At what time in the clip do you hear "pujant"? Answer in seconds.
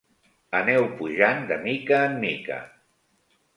1.01-1.45